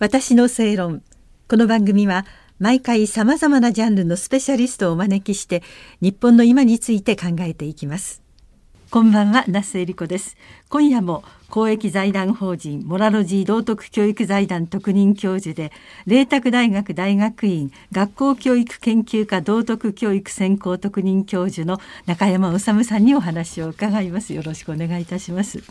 [0.00, 1.04] 私の正論。
[1.48, 2.26] この番組は
[2.58, 5.62] 毎回さまざまなジャンルのスペシャリストをお招きして
[6.00, 8.20] 日本の今について考えていきます。
[8.90, 10.36] こんばんは那須恵理子です。
[10.68, 11.24] 今夜も
[11.54, 15.70] 公益財団法人モラロジー道徳教育財団特任教授で
[16.04, 24.34] 麗澤大学大学院学校教育研究科道徳教育専攻特任教授の中山治さんにお話を伺います。
[24.34, 25.62] よろしくお願いいたします、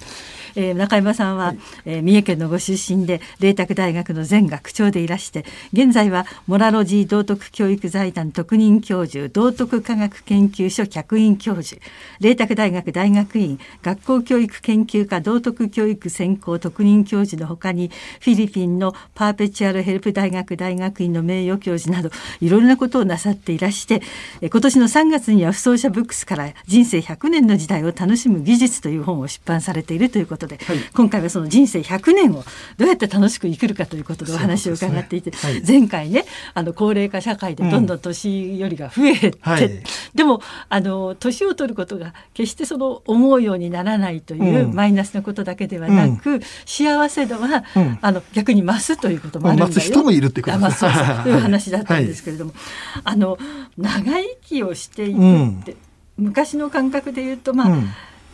[0.56, 11.82] えー、中山さんは、はい、えー、三重県のご出身で麗澤大学の前学長でいらして現在はモラロジー道徳教育財団特任教授道徳科学研究所客員教授
[12.22, 24.02] 麗澤大学大学院学校教育研究科道徳教育専攻特任教授のほかにフィリピンのパーペチュアルヘルプ大学大学院の名誉教授などいろいろなことをなさっていらして
[24.42, 32.44] 今年の3月には不走者ブックスから人生100年の時代を楽しむ技術という本を出版されているということで、はい、今回はその人生100年を
[32.78, 35.38] どうやって楽しく生きるかということでお話を伺っていて、ね。
[35.38, 39.84] はい、前回ねあの高齢化社会でどんどん年寄りが増えて、うんはい、
[40.16, 49.72] でもあの年を取ることが決してその思うようにならないというマイナスなことだけではなく、うん、幸せ度は、うん、あの逆に増すということもあるんだよ。
[49.72, 50.58] 増す人もいるってこと。
[50.60, 50.92] です、ね、
[51.28, 51.30] い。
[51.30, 52.54] う話だったんですけれども、
[52.94, 53.38] はい、あの
[53.78, 55.76] 長生きをしていくって、
[56.18, 57.70] 昔の感覚で言うとまあ、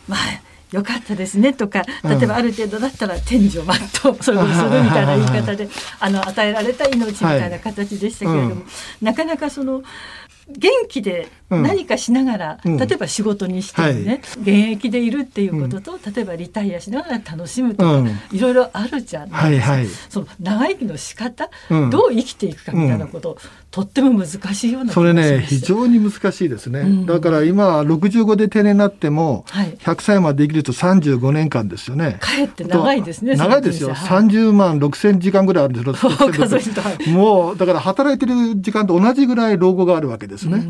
[0.07, 0.17] まあ
[0.71, 5.67] よかったですねとか例えばある程度だったら天井マットそれをするみたいな言い方で
[5.99, 8.53] あの与えられた命みたいな形でしたけれども、はい。
[8.53, 8.65] うん、
[9.01, 9.81] なかなかその
[10.57, 21.49] 元気で何かしながら、うん、例えば仕事にしてもね、はい、現役でいるっていうことと、うん、例えばリタイアしながら楽しむとか、うん、いろいろあるじゃないですか、はいはい、その長生きの仕方、
[21.91, 23.37] どう生きていくかみたいなこと、
[23.71, 32.17] とっても難しいようなそれね非常に難しいですね、だから今65で定年になっても、はい、100歳まで生きると35年間ですよね。
[32.19, 36.11] かえって長いですね長いですよ、はい、30万6千時間ぐらいあるんですよ
[37.13, 40.65] もうだから働いてる時間と同じぐらい老後があるわけですね、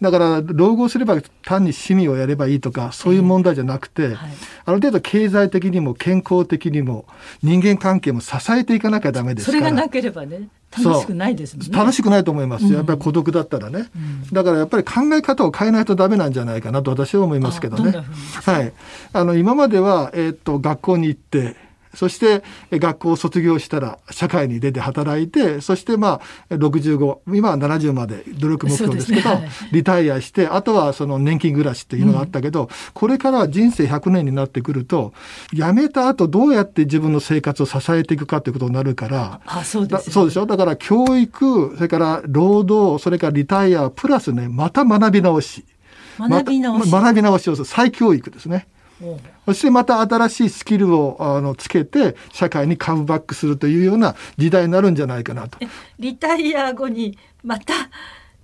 [0.00, 4.16] だから老後すれば単に趣味をやればいいとかそういう問題じゃなくて、はい、
[4.64, 7.04] ある程度経済的にも健康的にも
[7.42, 9.58] 人間関係も支えていかなきゃダメですから。
[9.58, 11.76] それがなければね楽しくないですもんね。
[11.76, 17.92] 楽しくないと思いますやっぱり孤独だったらね、うん、だからやっぱり考え方を変えないとダメなんじゃないかなと私は思いますけどね。
[18.44, 18.72] はい。
[19.12, 21.56] あの今まではえー、っと学校に行って
[21.94, 29.34] そして学校を卒業したら社会に出て働いてそしてまあ65今は70まで努力目標ですけど、ね。
[29.36, 35.12] はい、リタイアしてあとはその年金暮らしっていうのがあったけど、うん、これから人生100年になってくると
[35.52, 40.46] 辞めた後どうやって自分の生活を支えていくかということになるからあそうです、ね、そうでしょ？
[40.46, 45.64] だから教育それから労働それからリタイアプラスねまた学び直し。
[46.18, 47.64] 学び直し、ま、学び直しをする。
[47.64, 48.66] 再教育ですね。
[49.46, 55.58] そしてまた新しいスキルをあのつけて社会にカムバックするというような時代になるんじゃないかなと。
[55.98, 57.74] リタイア後にまた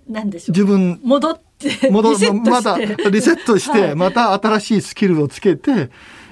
[0.08, 0.52] 何でしょう？
[0.52, 2.10] 自分戻って戻
[2.40, 5.90] またリセットして、また新しいスキルをつけて。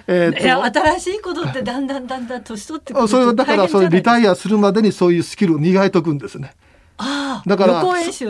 [0.08, 6.54] えー、いや新しいことってだんだんだんだん年取ってくるそれだからそれリタイアするまでにそういうスキルを磨いとくんですね。
[6.98, 8.24] ああだからそうです。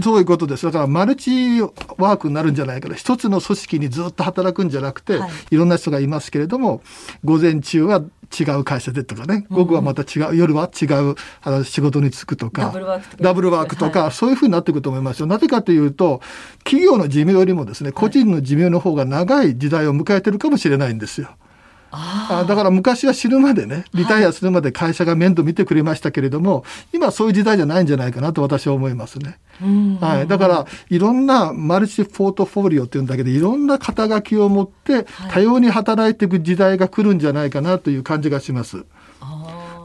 [0.00, 0.64] そういうことです。
[0.64, 2.94] だからマルチワークになるんじゃないかな。
[2.94, 6.82] 一つの組織にずっと働くんじゃなくて、はい、いろんな人がいますけれども
[7.24, 8.02] 午前中は
[8.38, 9.46] 違う会社でとかね。
[9.50, 12.72] 午後はまた違う、うん、夜は違うあの仕事に就くとか
[13.18, 15.26] ダブルワークとか、はい、そういうふうになっていくと思いますよ。
[15.26, 16.20] なぜかというと
[16.64, 21.30] 企業の寿命よりもですね個人の寿命の方が長い時代を迎えてるかもしれないんですよ。
[21.90, 26.60] あだから昔は死ぬまでねリタイアするまで会社が面倒見てくれましたけれども、は
[26.92, 29.38] い、今そういう時代じゃないんじゃないかなと私は思いますね。
[30.00, 38.84] はい、だからいろんなマルチポートフォリオっていうんだけどいろんな肩書きを持って多様に働いていく時代が来るんじゃないかなという感じがします。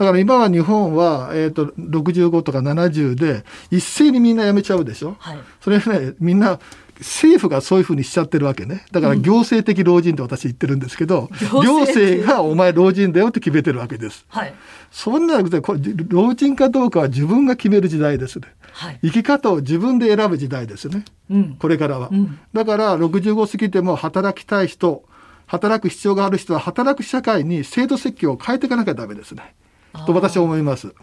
[0.02, 6.60] だから今は日本は、えーと、と65とか70で一斉にみんな辞めちゃうでしょ、はい、それねみんな
[7.02, 8.84] 政府がそういうふうにしちゃってるわけね。
[8.92, 14.54] だから行政的老人って私言ってるんですけど、うん、行政がお前老人だよって決めてるわけです、はい、
[14.92, 25.04] そんなこれ老人かどうかは自分が決める時代ですね、はい、生き方を自分で選ぶ時代ですね、うん、これからは、うん、だから65過ぎても働きたい人
[25.46, 29.54] 働く必要がある人は働く社会に制度設計を変えていかなきゃダメですね
[30.06, 30.88] と私は思います。
[30.88, 30.96] はい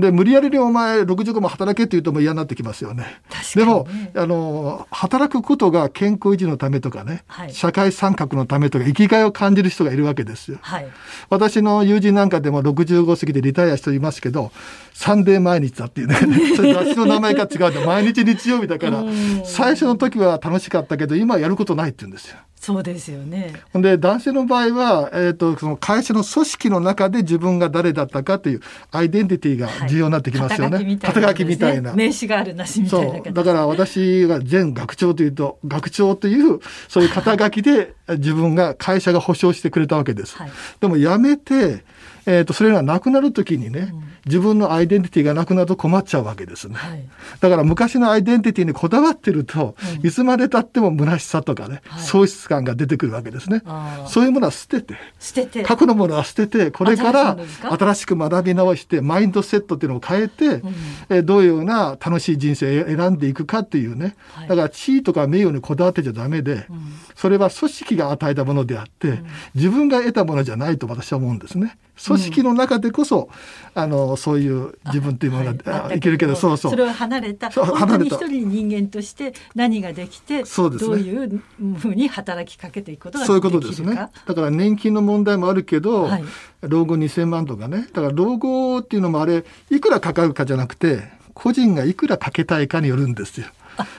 [0.00, 3.20] で無理やりにお前65も働けって言うとも嫌になってきますよね。
[3.54, 10.58] でもあの働くことが健康維持のためとかね、はい、社会参画のためとか生きがいを感じる人がいるわけですよ。
[10.60, 10.88] はい、
[11.30, 14.52] 私の友人なんかでも65過ぎてリタイアしていますけど
[14.92, 16.16] サンデー毎日だっていうね
[16.56, 19.04] 雑誌の名前が違うで毎日日曜日だから
[19.44, 22.36] 最初の時は楽しかったけど今やることないって言うんですよ。
[22.60, 23.54] そうですよね。
[23.74, 28.60] で男性の場合は、えーと、その会社の組織の中で自分が誰だったかという
[28.90, 30.76] アイデンティティが重要になってきますよね。
[30.76, 40.36] はい、肩書きみたいな、名刺があるなしみたいなだから私が前学長というと学長というそういう肩書きで自分が会社が保証してくれたわけです。
[40.36, 40.50] はい、
[40.80, 41.84] でも辞めて
[42.26, 47.04] えーと、それがなくなる時にね、うん、自分のアイデンティティがなくなると困っちゃうわけですね、はい、
[47.40, 53.62] だから昔のアイデンティティにこだわってると、うん、いつまでたっても虚しさとかね、はい、喪失感が出てくるわけですね。
[54.06, 54.94] そういうものは捨てて。
[55.18, 55.62] 捨てて。
[55.62, 60.74] 過去のものは捨ててこれから新しく学び直してマインドセットっていうのを変えて、うん、
[61.08, 66.66] えー、どういうような楽しい人生を選んでいくかっていうね、はい、だから地位とか名誉にこだわってちゃダメで、
[67.14, 69.20] それは組織が与えたものであって、
[69.54, 71.78] 自分が得たものじゃないと私は思うんですね。
[72.04, 73.28] 組織の中でこそ、
[73.74, 76.70] うん、あのそういう自分というものが、はい、いけるけどそうそう。
[76.72, 81.42] それを離れた本当に一人人間として何ができてそうです、ね、どういう
[81.78, 83.94] ふうに働きかけていくことがそういうことですね。
[83.94, 86.24] だから年金の問題もあるけど、はい、
[86.62, 87.88] 老後2,000万とかね。
[87.92, 91.02] だから老後っていうのもあれいくらかかるかじゃなくて
[91.34, 93.46] 個人がいくらかけたいかによるんですよ。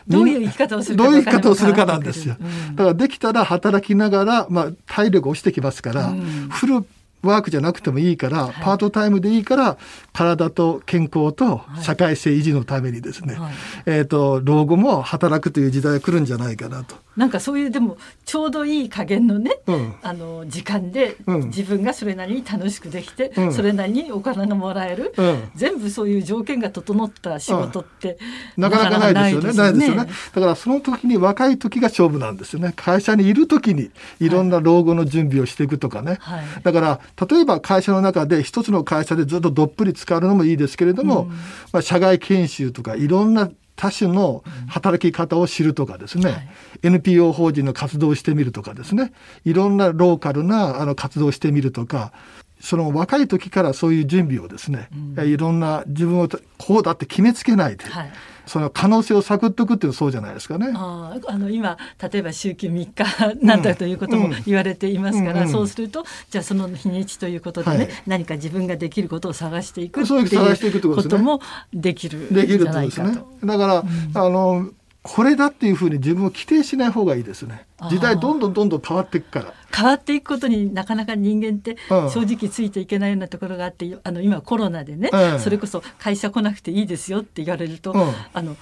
[0.07, 2.35] どういう生き方をするかどういう生き方をするかなんですよ。
[2.75, 6.85] だからできたら働きながら、まあ、体力落ちてきますから、うん、フル
[7.21, 9.77] ワークじゃなくてもいいから、はい、パートタイムでいいから
[10.13, 13.53] 体と健康と社会性維持のためにですね、はい、
[13.85, 16.95] えっ、ー、と老後も働くという時代が来るんじゃないかなと。
[17.17, 28.17] なんかそういうでもちょうどいい加減のね、うん、あの時間で自分がそれなりに楽しくできて、うん、それなりにお金がもらえる、うん、全部そういう条件が整った仕事って、
[28.55, 29.57] なかなかないですよね。
[29.57, 30.11] ないですよね。
[30.33, 32.73] だからその時に若い時が勝負なんですよね。
[32.75, 34.29] 会社にいる時にい。
[34.29, 36.17] ろんな老後の準備をしていくとかね。
[36.21, 41.25] はい、だから例えば会社の中で一つの会社でずっとどっぷり使うのもいいですけれども、
[41.73, 46.49] まあ、社外研修とかいろんな多種の働き方を知るとかですね、はい、
[46.83, 49.13] NPO 法人の活動をしてみるとかですね。
[49.45, 52.11] いろんなローカルなあの活動をしてみるとか
[52.59, 56.27] その若い時からそういう準備をですね、うん、いろんな自分を
[56.57, 58.11] こうだって決めつけないで、はい、
[58.45, 60.71] その可能性を探っておくっていうそうじゃないですかね。
[60.75, 61.77] ああの今
[62.11, 71.41] 例えば週休3日なんだということも言われていますから、うんうん、そうするとじゃあその日にちということでね、はい、何か自分ができることを探していくっていうことも
[71.73, 73.21] できるできるとですね。
[73.45, 74.69] だから、うん、あの
[75.01, 77.65] これだっていうふうに自分を規定しない方がいいですね。
[77.89, 79.53] 時代どんどんどんどん変わっていくから。
[79.73, 88.57] 変わっていくことになかなか人間って正直ついていけないようなところがあって、あの今コロナでね、うん、それこそ会社来なくていいですよって言われると、うん、あの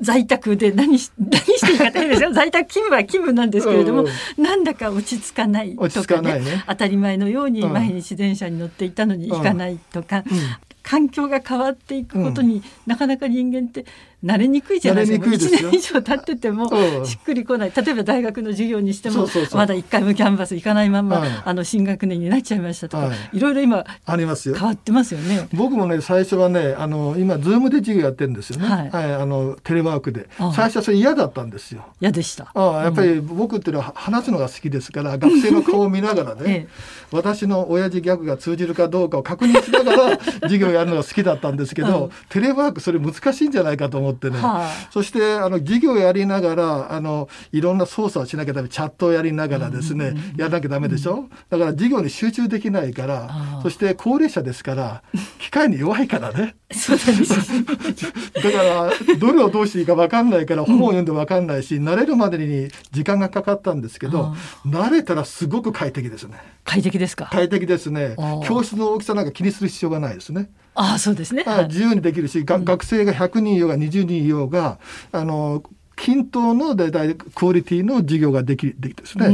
[0.00, 2.32] 在宅で何し何していいか大変ですよ。
[2.34, 10.36] 在宅勤務は勤務なんですけれども、うん、なんだか落ち着かないとかね、ね、当たり前のように毎日電車に乗っていたのに行かないとか、うん。
[10.36, 10.42] うん、
[10.86, 13.84] 環境が変わっていくことに、なかなか人間って
[14.24, 15.26] 慣れにくいじゃないですか。
[15.26, 16.68] 1年以上経ってても
[17.04, 17.72] しっくりこない。
[17.74, 24.54] 例えば大学の授業にしてもまだ1回もキャンバス行かないまま、あの新学年になっちゃいましたとか、い、ろいろ今ありますよ。
[24.54, 25.48] 変わってますよね。
[25.52, 30.28] 僕もね最初はねあの今ズームで授業やってるんですよね、はい、はい、あのテレワークで。
[30.38, 31.84] 最初はそれ嫌だったんですよ。
[32.00, 32.52] 嫌でした。
[32.54, 36.68] あやっぱり僕っていうのは話すのが好きですから学生の顔を見ながらね、 ええ、
[37.12, 55.02] 私の親父ギャグが通じるかどうかを確認しながら授業やるのが好きだったんですけど、うん、テレワークそれ難しいんじゃないかと思ってね、はあそしてあの授業をやりながらあのいろんな操作をしなきゃダメチャットをやりながらですね、やらなきゃダメでしょ、だから授業に集中できないからそして高齢者ですから
[55.38, 57.64] 機械に弱いからねそうなんです。
[58.34, 64.34] だからどれをどうしていいか分かんないから本を読んで分かんないし、慣れるまでに時間がかかったんですけど
[64.66, 66.38] 慣れたらすごく快適ですね。
[66.64, 67.28] 快適ですか？
[67.30, 68.16] 快適ですね。
[68.44, 70.50] 教室の大きさなんか気にする必要がないですね。
[70.74, 74.78] ああそうですね、自由にできるし、が学生が100人いようが20人いようが
[75.10, 75.62] あの
[75.96, 79.28] 均等の大体クオリティの授業ができできですね、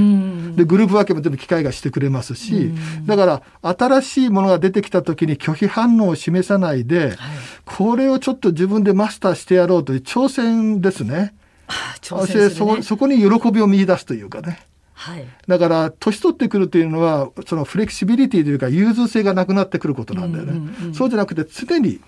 [0.56, 2.72] でグループ分けも全部機械がしてくれますし、
[3.04, 7.16] だから新しいものが出てきた時に拒否反応を示さないで、はい、
[7.64, 11.34] これをちょっと自分でマスターしてやろうという挑戦ですね。
[12.00, 14.60] 挑戦、ね、そそこに喜びを見出すというかね。
[15.02, 22.00] はい、だから年取ってくるというのはそのフレキシビリティというか融通性がなくなってくることなんだよね、うんうんうん、そうじゃなくて常に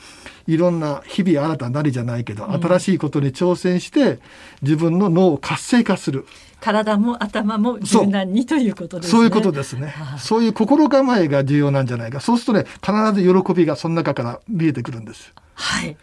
[0.47, 4.19] いろんな日々新たなりじゃないけど、新しいことに挑戦して
[4.63, 6.27] 自分の脳を活性化する。
[6.61, 9.11] 体も頭も柔軟にということですね。
[9.11, 9.95] そういうことですね。
[10.19, 12.21] そういう心構えが重要なんじゃないか。
[12.21, 15.33] そうするとね、必ず喜びがその中から見えてくるんです。
[15.55, 15.97] はい。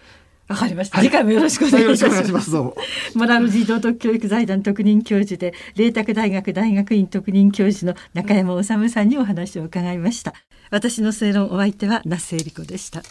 [0.51, 2.51] わかりました、はい、次回もよろしくお願いします。
[2.51, 2.75] どうも。
[3.15, 10.33] モラル児童徳教育財団特任教授で、麗澤大学大学院特任教授の中山治さんにお話を伺いました。
[10.69, 13.01] 私の正論お相手は那須恵理子でした。